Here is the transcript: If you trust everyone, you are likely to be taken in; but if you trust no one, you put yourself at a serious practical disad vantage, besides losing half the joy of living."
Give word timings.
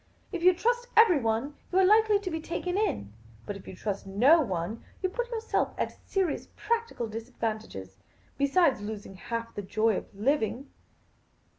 If 0.31 0.41
you 0.41 0.55
trust 0.55 0.87
everyone, 0.97 1.53
you 1.71 1.77
are 1.77 1.85
likely 1.85 2.17
to 2.21 2.31
be 2.31 2.41
taken 2.41 2.75
in; 2.75 3.13
but 3.45 3.55
if 3.55 3.67
you 3.67 3.75
trust 3.75 4.07
no 4.07 4.41
one, 4.41 4.83
you 5.03 5.09
put 5.09 5.29
yourself 5.29 5.75
at 5.77 5.91
a 5.91 5.95
serious 6.07 6.47
practical 6.55 7.07
disad 7.07 7.35
vantage, 7.35 7.89
besides 8.35 8.81
losing 8.81 9.13
half 9.13 9.53
the 9.53 9.61
joy 9.61 9.95
of 9.97 10.05
living." 10.15 10.71